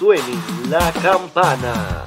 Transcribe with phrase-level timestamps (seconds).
[0.00, 0.34] suene
[0.70, 2.02] la campana.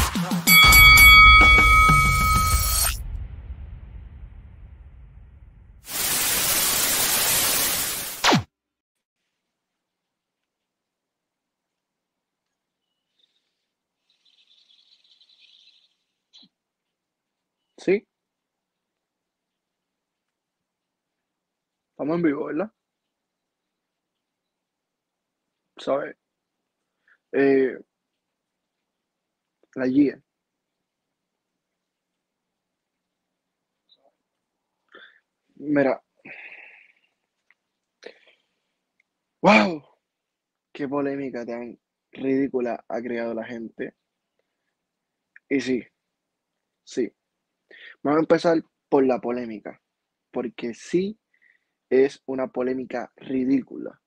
[17.78, 18.08] Sí,
[21.92, 22.72] estamos en vivo, ¿verdad?
[25.78, 26.23] ¿Sabes?
[27.34, 27.78] Eh,
[29.76, 30.22] la guía.
[35.58, 36.04] Mira,
[39.44, 39.84] wow,
[40.74, 41.80] qué polémica tan
[42.14, 43.96] ridícula ha creado la gente.
[45.50, 45.82] Y sí,
[46.84, 47.12] sí,
[48.04, 49.82] vamos a empezar por la polémica,
[50.32, 51.20] porque sí
[51.90, 54.02] es una polémica ridícula.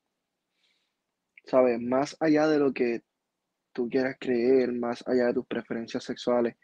[1.46, 1.80] ¿Sabes?
[1.80, 3.02] Más allá de lo que
[3.76, 6.56] tú quieras creer, más allá de tus preferencias sexuales,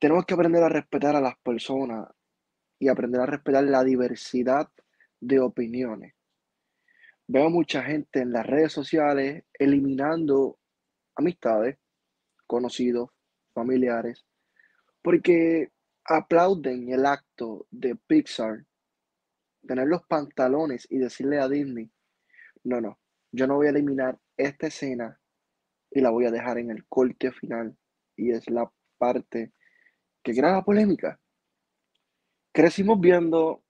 [0.00, 2.08] tenemos que aprender a respetar a las personas
[2.80, 4.68] y aprender a respetar la diversidad
[5.20, 6.14] de opiniones.
[7.28, 10.58] Veo mucha gente en las redes sociales eliminando
[11.14, 11.78] amistades,
[12.48, 13.10] conocidos,
[13.54, 14.26] familiares,
[15.00, 15.70] porque
[16.04, 18.64] aplauden el acto de Pixar,
[19.68, 21.92] tener los pantalones y decirle a Disney,
[22.64, 22.98] no, no,
[23.30, 25.20] yo no voy a eliminar esta escena
[25.90, 27.76] y la voy a dejar en el corte final.
[28.16, 29.52] Y es la parte
[30.22, 31.20] que crea la polémica.
[32.52, 33.62] Crecimos viendo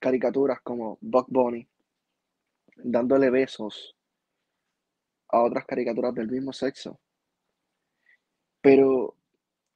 [0.00, 1.68] caricaturas como Buck Bunny
[2.76, 3.96] dándole besos
[5.28, 7.00] a otras caricaturas del mismo sexo.
[8.60, 9.16] Pero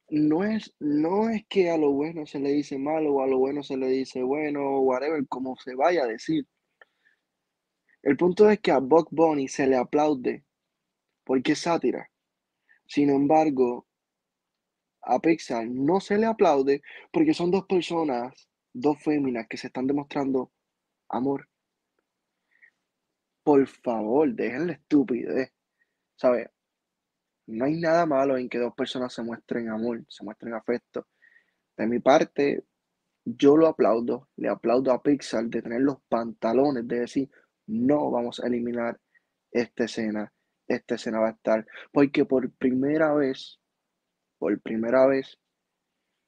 [0.09, 3.37] no es, no es que a lo bueno se le dice malo o a lo
[3.37, 6.47] bueno se le dice bueno o whatever, como se vaya a decir.
[8.01, 10.43] El punto es que a Buck Bunny se le aplaude
[11.29, 12.09] porque es sátira.
[12.87, 13.85] Sin embargo,
[15.03, 16.81] a Pixar no se le aplaude
[17.13, 18.33] porque son dos personas,
[18.73, 20.51] dos féminas que se están demostrando
[21.07, 21.47] amor.
[23.43, 25.53] Por favor, dejen la estupidez.
[26.15, 26.49] ¿Sabes?
[27.45, 31.05] No hay nada malo en que dos personas se muestren amor, se muestren afecto.
[31.77, 32.63] De mi parte,
[33.23, 37.29] yo lo aplaudo, le aplaudo a Pixar de tener los pantalones de decir,
[37.67, 38.99] no vamos a eliminar
[39.51, 40.33] esta escena,
[40.69, 43.59] esta escena va a estar, porque por primera vez,
[44.37, 45.37] por primera vez,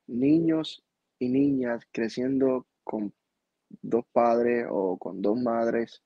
[0.08, 0.84] niños
[1.20, 3.14] y niñas creciendo con
[3.82, 6.04] dos padres o con dos madres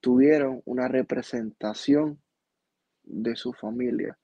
[0.00, 2.22] tuvieron una representación
[3.02, 4.18] de su familia.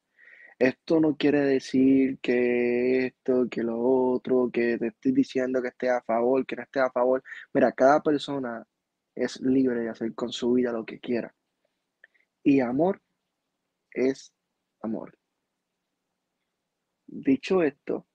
[0.58, 5.88] Esto no quiere decir que esto, que lo otro, que te estoy diciendo que esté
[5.88, 7.22] a favor, que no esté a favor.
[7.54, 8.66] Mira, cada persona
[9.14, 11.34] es libre de hacer con su vida lo que quiera.
[12.42, 13.02] Y amor
[13.92, 14.32] es
[14.82, 15.16] amor.
[17.06, 18.06] Dicho esto,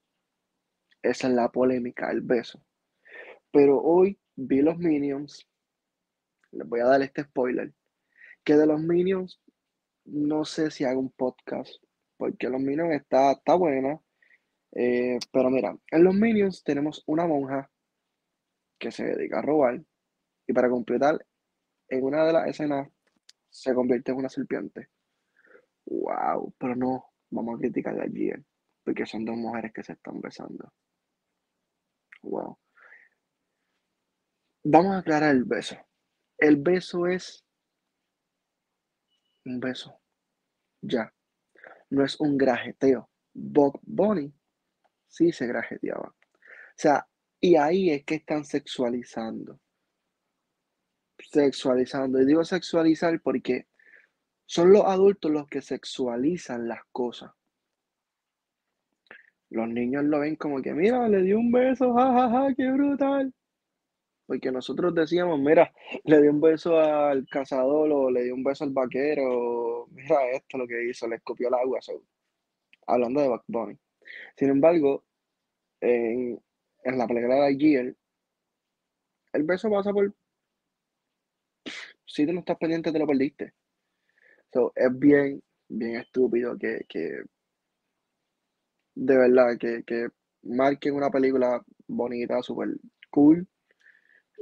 [1.02, 2.66] esa es la polémica, el beso.
[3.52, 5.48] Pero hoy vi los Minions,
[6.52, 7.74] les voy a dar este spoiler,
[8.44, 9.42] que de los Minions
[10.06, 11.76] no sé si hago un podcast,
[12.18, 14.00] porque los Minions está, está buena.
[14.72, 17.70] Eh, pero mira, en los Minions tenemos una monja
[18.78, 19.82] que se dedica a robar
[20.48, 21.26] y para completar,
[21.88, 22.90] en una de las escenas
[23.56, 24.90] se convierte en una serpiente.
[25.86, 28.06] Wow, pero no, vamos a criticar a
[28.84, 30.74] porque son dos mujeres que se están besando.
[32.22, 32.60] Wow.
[34.64, 35.78] Vamos a aclarar el beso.
[36.38, 37.46] El beso es
[39.46, 40.02] un beso.
[40.82, 41.14] Ya.
[41.90, 43.10] No es un grajeteo.
[43.34, 44.34] Bob Bunny
[45.08, 46.10] sí se grajeteaba.
[46.10, 47.08] O sea,
[47.40, 49.62] y ahí es que están sexualizando.
[51.20, 52.22] Sexualizando.
[52.22, 53.68] Y digo sexualizar porque
[54.46, 57.32] son los adultos los que sexualizan las cosas.
[59.50, 63.34] Los niños lo ven como que, mira, le dio un beso, jajaja, ja, qué brutal.
[64.26, 65.72] Porque nosotros decíamos, mira,
[66.04, 70.58] le dio un beso al cazador o le dio un beso al vaquero, mira esto
[70.58, 71.80] lo que hizo, le escupió el agua.
[72.88, 73.78] hablando de Buck Bunny.
[74.38, 75.04] Sin embargo,
[75.82, 76.40] en,
[76.84, 77.96] la película de Gear,
[79.34, 80.14] el beso pasa por.
[82.16, 83.54] Si tú no estás pendiente, te lo perdiste.
[84.54, 87.24] So, es bien, bien estúpido que, que
[88.96, 90.08] de verdad, que, que
[90.44, 92.70] marquen una película bonita, súper
[93.10, 93.46] cool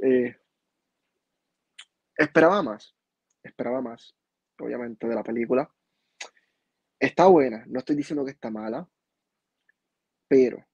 [0.00, 0.36] eh,
[2.16, 2.94] esperaba más,
[3.42, 4.14] esperaba más,
[4.60, 5.68] obviamente, de la película.
[7.00, 8.88] Está buena, no estoy diciendo que está mala,
[10.28, 10.64] pero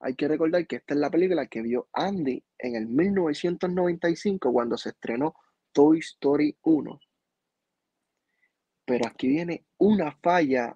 [0.00, 4.78] hay que recordar que esta es la película que vio Andy en el 1995 cuando
[4.78, 5.34] se estrenó
[5.76, 7.00] Toy Story 1.
[8.86, 10.74] Pero aquí viene una falla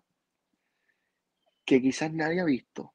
[1.64, 2.92] que quizás nadie ha visto.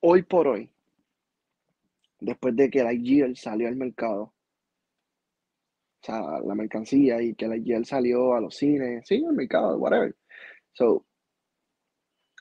[0.00, 0.70] Hoy por hoy,
[2.18, 4.34] después de que la IGL salió al mercado, o
[6.00, 10.16] sea, la mercancía y que la IGL salió a los cines, sí, al mercado, whatever.
[10.72, 11.04] So,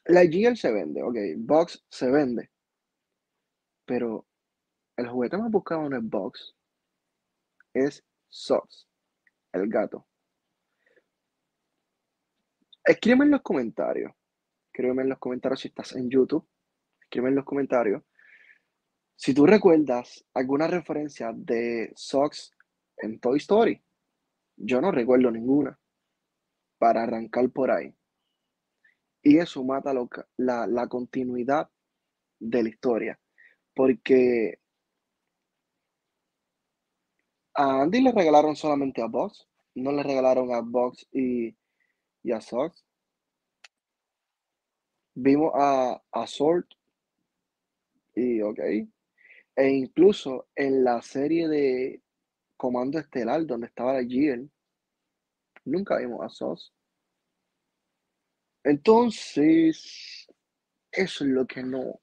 [0.05, 2.51] la IGL se vende, ok, Box se vende,
[3.83, 4.25] pero
[4.97, 6.55] el juguete más buscado en el Box
[7.73, 8.87] es Socks,
[9.51, 10.07] el gato.
[12.83, 14.11] Escríbeme en los comentarios.
[14.67, 16.47] Escríbeme en los comentarios si estás en YouTube.
[17.01, 18.03] Escríbeme en los comentarios.
[19.15, 22.51] Si tú recuerdas alguna referencia de Socks
[22.97, 23.81] en Toy Story.
[24.57, 25.77] Yo no recuerdo ninguna.
[26.77, 27.93] Para arrancar por ahí.
[29.23, 29.93] Y eso mata
[30.37, 31.69] la continuidad
[32.39, 33.19] de la historia.
[33.73, 34.59] Porque
[37.55, 39.47] a Andy le regalaron solamente a Box.
[39.75, 41.55] No le regalaron a Box y,
[42.31, 42.85] a Sox.
[45.15, 46.25] Vimos a, a.
[48.15, 48.59] Y ok.
[49.57, 52.01] E incluso en la serie de
[52.57, 54.49] Comando Estelar, donde estaba la GL,
[55.65, 56.73] nunca vimos a Sos.
[58.63, 60.27] Entonces,
[60.91, 62.01] eso es lo que no,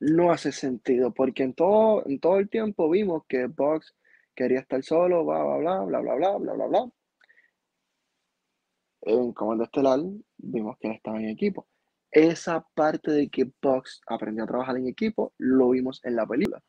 [0.00, 3.94] no hace sentido, porque en todo, en todo el tiempo vimos que Box
[4.36, 6.92] quería estar solo, bla, bla, bla, bla, bla, bla, bla, bla, bla.
[9.02, 10.00] En Comando Estelar
[10.36, 11.66] vimos que él estaba en equipo.
[12.10, 16.62] Esa parte de que Box aprendió a trabajar en equipo, lo vimos en la película.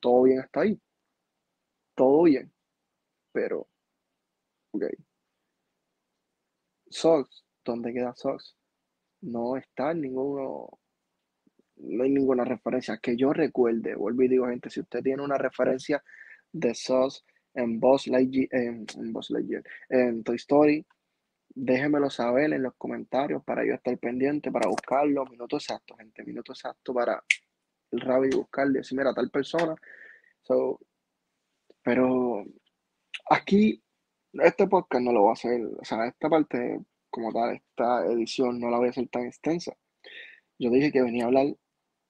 [0.00, 0.80] Todo bien hasta ahí.
[1.94, 2.52] Todo bien.
[3.32, 3.68] Pero,
[4.72, 4.84] ok.
[6.90, 8.56] Sox, ¿dónde queda Sox?
[9.22, 10.68] No está en ninguno,
[11.76, 13.94] no hay ninguna referencia que yo recuerde.
[13.94, 16.02] Vuelvo y digo, gente, si usted tiene una referencia
[16.54, 20.86] de Sox en Boss Lightyear, en, en Boss Lightyear, en Toy Story,
[21.54, 26.52] déjemelo saber en los comentarios para yo estar pendiente, para buscarlo, minuto exacto, gente, minuto
[26.52, 27.22] exacto para
[27.90, 29.74] el rabbit y buscarle, decir, mira, tal persona.
[30.42, 30.80] So,
[31.82, 32.44] pero
[33.30, 33.82] aquí,
[34.32, 36.80] este podcast no lo voy a hacer, o sea, esta parte
[37.10, 39.72] como tal, esta edición no la voy a hacer tan extensa.
[40.58, 41.46] Yo dije que venía a hablar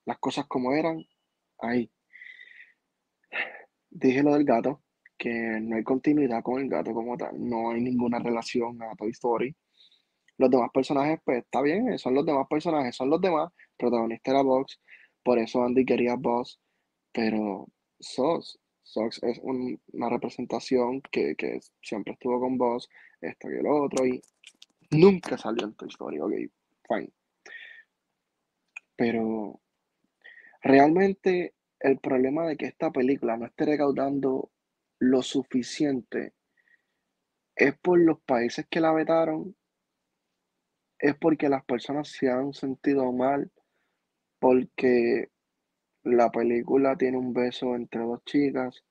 [0.06, 1.04] las cosas como eran
[1.58, 1.90] ahí.
[3.94, 4.82] Dije lo del gato,
[5.16, 9.10] que no hay continuidad con el gato como tal, no hay ninguna relación a Toy
[9.10, 9.54] Story.
[10.36, 14.42] Los demás personajes, pues está bien, son los demás personajes, son los demás, protagonista era
[14.42, 14.80] Box,
[15.22, 16.60] por eso Andy quería Boss,
[17.12, 17.68] pero
[18.00, 22.88] Sos, Sox es una representación que, que, siempre estuvo con Boss,
[23.20, 24.20] esto y el otro, y
[24.90, 26.32] nunca salió en Toy Story, ok,
[26.88, 27.12] fine.
[28.96, 29.60] Pero
[30.62, 34.50] realmente el problema de que esta película no esté recaudando
[35.00, 36.32] lo suficiente
[37.54, 39.54] es por los países que la vetaron,
[40.98, 43.52] es porque las personas se han sentido mal,
[44.38, 45.30] porque
[46.04, 48.82] la película tiene un beso entre dos chicas,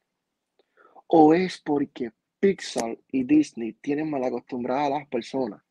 [1.08, 5.64] o es porque Pixar y Disney tienen mal acostumbradas a las personas.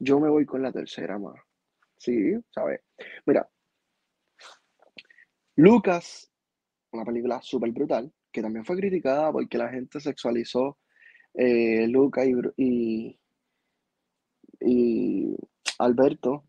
[0.00, 1.36] Yo me voy con la tercera más.
[1.96, 2.80] Sí, ¿sabes?
[3.24, 3.48] Mira,
[5.56, 6.30] Lucas,
[6.92, 10.78] una película súper brutal, que también fue criticada porque la gente sexualizó
[11.34, 13.18] eh, Lucas y,
[15.78, 16.44] Alberto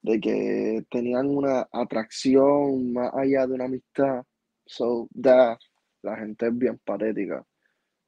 [0.00, 4.24] de que tenían una atracción más allá de una amistad.
[4.64, 5.58] So, that,
[6.02, 7.44] la gente es bien patética.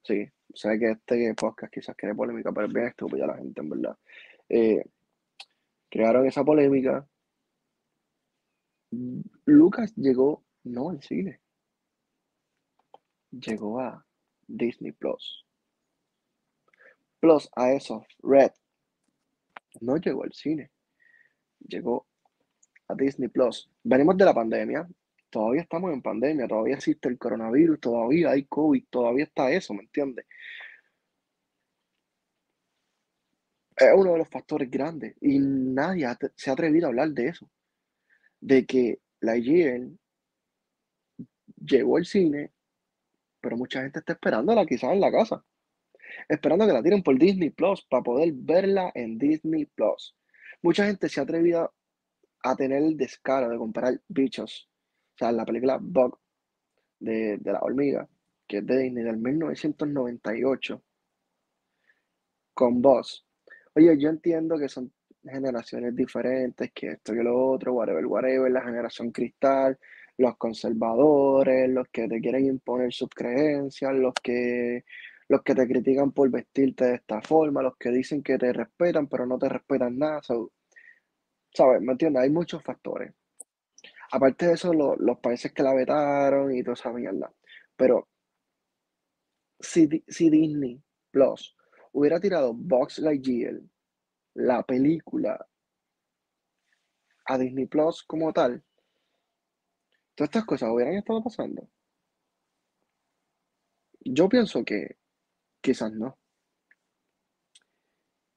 [0.02, 3.68] Sí, sé que este podcast quizás quiere polémica, pero es bien estúpida la gente, en
[3.68, 3.96] verdad.
[4.48, 4.84] Eh,
[5.90, 7.06] crearon esa polémica.
[9.50, 11.40] Lucas llegó no al cine,
[13.30, 14.06] llegó a
[14.46, 15.44] Disney Plus.
[17.18, 18.52] Plus a eso, Red.
[19.80, 20.70] No llegó al cine.
[21.66, 22.06] Llegó
[22.86, 23.68] a Disney Plus.
[23.82, 24.88] Venimos de la pandemia,
[25.28, 29.82] todavía estamos en pandemia, todavía existe el coronavirus, todavía hay COVID, todavía está eso, ¿me
[29.82, 30.26] entiendes?
[33.76, 37.50] Es uno de los factores grandes y nadie se ha atrevido a hablar de eso,
[38.40, 39.98] de que la IGN
[41.64, 42.52] llegó al cine,
[43.40, 45.44] pero mucha gente está esperándola quizás en la casa,
[46.28, 50.16] esperando que la tiren por Disney Plus para poder verla en Disney Plus.
[50.62, 51.72] Mucha gente se ha atrevido
[52.42, 54.68] a tener el descaro de comprar bichos.
[55.14, 56.18] O sea, la película Bug
[56.98, 58.08] de, la hormiga,
[58.46, 60.82] que es de Disney del 1998,
[62.54, 63.26] con voz.
[63.74, 68.62] Oye, yo entiendo que son generaciones diferentes, que esto y lo otro, whatever, whatever, la
[68.62, 69.78] generación cristal,
[70.18, 74.84] los conservadores, los que te quieren imponer sus creencias, los que,
[75.28, 79.06] los que te critican por vestirte de esta forma, los que dicen que te respetan,
[79.08, 80.22] pero no te respetan nada.
[80.22, 80.52] So,
[81.54, 81.80] ¿sabes?
[81.82, 82.22] ¿Me entiendes?
[82.22, 83.12] Hay muchos factores.
[84.12, 87.32] Aparte de eso, lo- los países que la vetaron y toda esa mierda.
[87.76, 88.08] Pero
[89.58, 91.56] si, si Disney Plus
[91.92, 93.60] hubiera tirado Box Lightyear,
[94.34, 95.46] la película,
[97.26, 98.64] a Disney Plus como tal,
[100.14, 101.68] todas estas cosas hubieran estado pasando.
[104.00, 104.98] Yo pienso que
[105.60, 106.18] quizás no.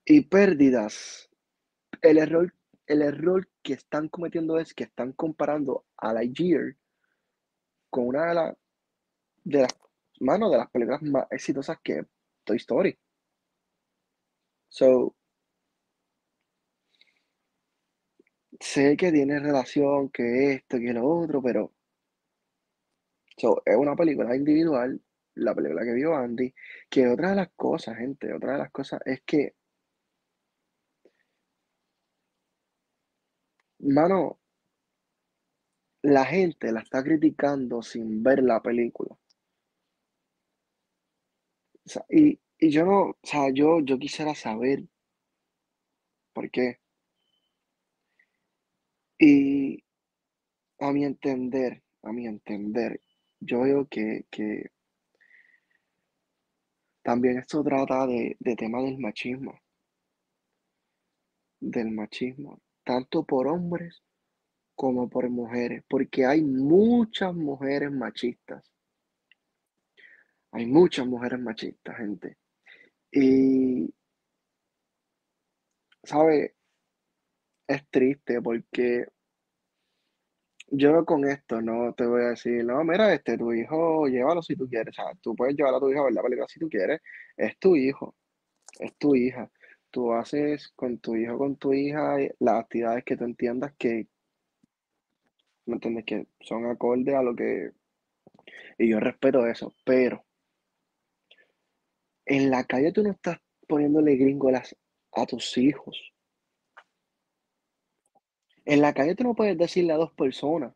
[0.05, 1.29] Y pérdidas.
[2.01, 2.53] El error,
[2.87, 6.75] el error que están cometiendo es que están comparando a Lightyear
[7.89, 8.57] con una de, las
[9.43, 9.79] de las
[10.19, 12.05] manos de las películas más exitosas que
[12.43, 12.97] Toy Story.
[14.67, 15.15] So,
[18.69, 21.71] sé que tiene relación, que esto, que lo otro, pero
[23.37, 24.99] so, es una película individual,
[25.35, 26.53] la película que vio Andy,
[26.89, 29.55] que otra de las cosas, gente, otra de las cosas es que,
[33.95, 34.39] mano,
[36.03, 39.17] la gente la está criticando sin ver la película.
[42.09, 44.83] Y, y yo no, o sea, yo, yo quisiera saber
[46.33, 46.79] por qué.
[49.25, 49.81] Y
[50.79, 52.99] a mi entender, a mi entender,
[53.39, 54.69] yo veo que, que
[57.01, 59.61] también esto trata de, de tema del machismo,
[61.61, 64.03] del machismo, tanto por hombres
[64.75, 68.69] como por mujeres, porque hay muchas mujeres machistas,
[70.51, 72.37] hay muchas mujeres machistas, gente.
[73.09, 73.89] Y,
[76.03, 76.55] ¿sabe?
[77.65, 79.12] Es triste porque
[80.67, 84.55] yo con esto no te voy a decir, no, mira, este, tu hijo, llévalo si
[84.55, 86.69] tú quieres, o sea, tú puedes llevar a tu hijo a ver la si tú
[86.69, 87.01] quieres,
[87.37, 88.15] es tu hijo,
[88.79, 89.51] es tu hija.
[89.91, 94.07] Tú haces con tu hijo, con tu hija, las actividades que tú entiendas que,
[95.65, 96.05] ¿me entiendes?
[96.05, 97.71] Que son acorde a lo que...
[98.77, 100.25] Y yo respeto eso, pero
[102.25, 104.75] en la calle tú no estás poniéndole gringolas
[105.11, 106.12] a tus hijos.
[108.65, 110.73] En la calle tú no puedes decirle a dos personas,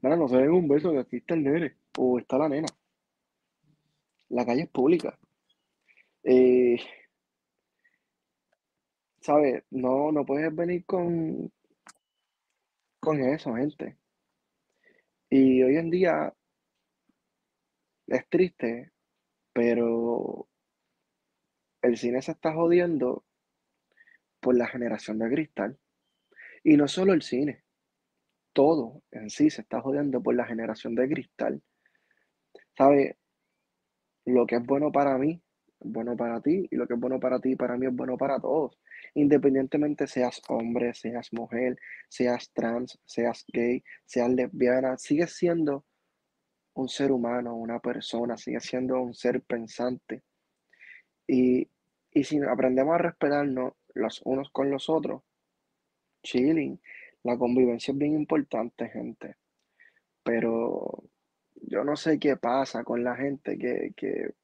[0.00, 2.68] mira, no se den un beso que aquí está el nene o está la nena.
[4.30, 5.18] La calle es pública.
[6.22, 6.78] Eh,
[9.20, 9.64] ¿sabes?
[9.70, 11.52] No, no puedes venir con,
[13.00, 13.96] con eso, gente.
[15.30, 16.34] Y hoy en día
[18.06, 18.92] es triste,
[19.52, 20.48] pero
[21.82, 23.24] el cine se está jodiendo
[24.40, 25.78] por la generación de cristal.
[26.64, 27.62] Y no solo el cine,
[28.52, 31.62] todo en sí se está jodiendo por la generación de cristal.
[32.76, 33.16] ¿Sabes?
[34.24, 35.40] Lo que es bueno para mí
[35.80, 38.16] es bueno para ti y lo que es bueno para ti para mí es bueno
[38.16, 38.78] para todos.
[39.14, 45.84] Independientemente seas hombre, seas mujer, seas trans, seas gay, seas lesbiana, sigues siendo
[46.74, 50.22] un ser humano, una persona, sigues siendo un ser pensante.
[51.26, 51.68] Y,
[52.10, 55.22] y si aprendemos a respetarnos los unos con los otros,
[56.22, 56.80] chilling,
[57.24, 59.36] la convivencia es bien importante, gente.
[60.22, 61.04] Pero
[61.62, 64.34] yo no sé qué pasa con la gente que, que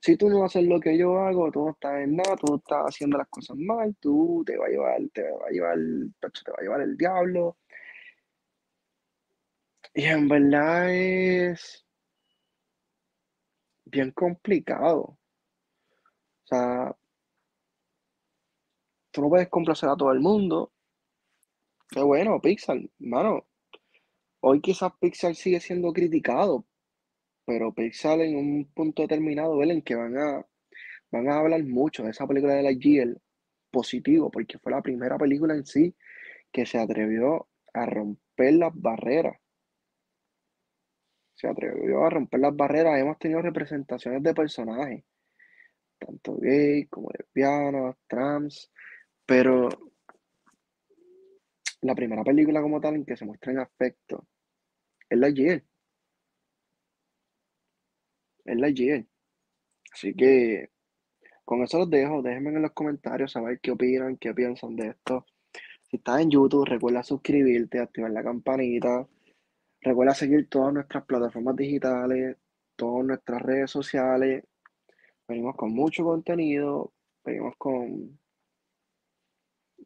[0.00, 2.84] si tú no haces lo que yo hago, tú no estás en nada, tú estás
[2.86, 5.78] haciendo las cosas mal, tú te va a llevar, te va a llevar,
[6.20, 7.56] te va a llevar el diablo.
[9.94, 11.86] Y en verdad es
[13.86, 15.18] bien complicado.
[16.44, 16.94] O sea,
[19.10, 20.73] tú no puedes complacer a todo el mundo.
[21.90, 23.46] Qué bueno, Pixar, mano.
[24.40, 26.66] Hoy quizás Pixar sigue siendo criticado,
[27.46, 30.46] pero Pixar en un punto determinado, ven que van a,
[31.10, 33.16] van a hablar mucho de esa película de Lightyear
[33.70, 35.94] positivo, porque fue la primera película en sí
[36.52, 39.36] que se atrevió a romper las barreras.
[41.34, 42.98] Se atrevió a romper las barreras.
[42.98, 45.04] Hemos tenido representaciones de personajes,
[45.98, 48.70] tanto gay como lesbianas, trans,
[49.26, 49.68] pero
[51.84, 54.26] la primera película como tal en que se muestra en afecto
[55.10, 55.62] es Lightyear.
[58.44, 59.04] Es Lightyear.
[59.92, 60.70] Así que
[61.44, 62.22] con eso los dejo.
[62.22, 65.26] Déjenme en los comentarios saber qué opinan, qué piensan de esto.
[65.90, 69.06] Si estás en YouTube, recuerda suscribirte, activar la campanita.
[69.82, 72.38] Recuerda seguir todas nuestras plataformas digitales,
[72.76, 74.42] todas nuestras redes sociales.
[75.28, 76.94] Venimos con mucho contenido.
[77.24, 78.18] Venimos con.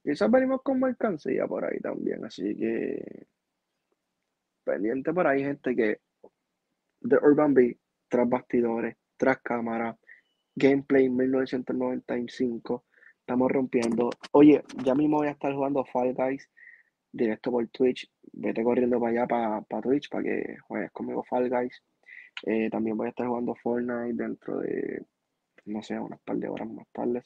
[0.09, 2.25] Quizás venimos con mercancía por ahí también.
[2.25, 3.27] Así que.
[4.65, 6.01] pendiente por ahí, gente, que
[7.07, 7.77] The Urban Beat,
[8.09, 9.99] tras bastidores, tras cámara,
[10.57, 12.87] gameplay 1995,
[13.21, 14.09] estamos rompiendo.
[14.33, 16.49] Oye, ya mismo voy a estar jugando Fall Guys
[17.13, 18.11] directo por Twitch.
[18.33, 21.83] Vete corriendo para allá, para, Twitch, para que juegues conmigo Fall Guys.
[22.47, 25.05] Eh, también voy a estar jugando Fortnite dentro de,
[25.67, 27.21] no sé, unas par de horas más tarde.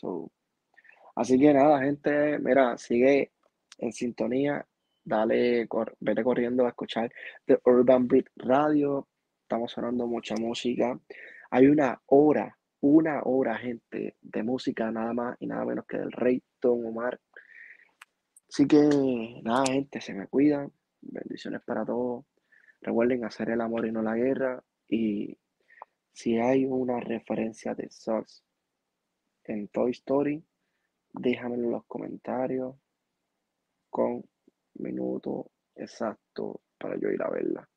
[1.14, 3.32] Así que nada, gente, mira, sigue
[3.78, 4.66] en sintonía.
[5.04, 5.68] Dale,
[6.00, 7.12] vete corriendo a escuchar
[7.44, 9.08] The Urban Beat Radio.
[9.42, 10.98] Estamos sonando mucha música.
[11.50, 16.12] Hay una hora, una hora, gente, de música nada más y nada menos que del
[16.12, 17.20] Rey Tom Omar.
[18.48, 20.72] Así que nada, gente, se me cuidan.
[21.00, 22.24] Bendiciones para todos.
[22.80, 24.62] Recuerden hacer el amor y no la guerra.
[24.88, 25.36] Y
[26.12, 28.44] si hay una referencia de Sox
[29.44, 30.42] en Toy Story,
[31.12, 32.76] déjamelo en los comentarios
[33.90, 34.24] con
[34.74, 37.68] minuto exacto para yo ir a verla.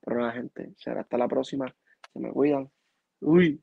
[0.00, 1.74] Pero nada, gente, será hasta la próxima.
[2.12, 2.70] Se me cuidan.
[3.20, 3.62] Uy.